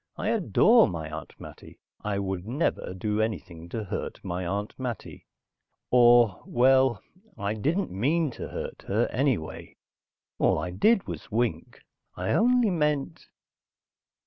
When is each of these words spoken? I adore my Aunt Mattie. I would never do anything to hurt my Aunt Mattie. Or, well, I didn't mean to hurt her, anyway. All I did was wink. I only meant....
I 0.17 0.29
adore 0.29 0.87
my 0.87 1.11
Aunt 1.11 1.39
Mattie. 1.39 1.77
I 2.03 2.17
would 2.17 2.47
never 2.47 2.95
do 2.95 3.21
anything 3.21 3.69
to 3.69 3.83
hurt 3.83 4.19
my 4.23 4.47
Aunt 4.47 4.73
Mattie. 4.79 5.27
Or, 5.91 6.41
well, 6.47 7.03
I 7.37 7.53
didn't 7.53 7.91
mean 7.91 8.31
to 8.31 8.47
hurt 8.47 8.81
her, 8.87 9.05
anyway. 9.11 9.75
All 10.39 10.57
I 10.57 10.71
did 10.71 11.05
was 11.05 11.29
wink. 11.31 11.81
I 12.17 12.31
only 12.31 12.71
meant.... 12.71 13.27